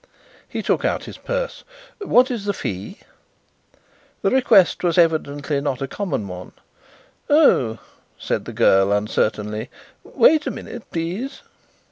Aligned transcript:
He 0.49 0.63
took 0.63 0.83
out 0.83 1.03
his 1.03 1.19
purse. 1.19 1.63
"What 1.99 2.31
is 2.31 2.45
the 2.45 2.55
fee?" 2.55 3.01
The 4.23 4.31
request 4.31 4.83
was 4.83 4.97
evidently 4.97 5.61
not 5.61 5.79
a 5.79 5.87
common 5.87 6.27
one. 6.27 6.53
"Oh," 7.29 7.77
said 8.17 8.45
the 8.45 8.51
girl 8.51 8.91
uncertainly, 8.91 9.69
"wait 10.03 10.47
a 10.47 10.49
minute, 10.49 10.89
please." 10.89 11.43